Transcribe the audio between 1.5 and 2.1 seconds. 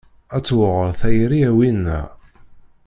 winna.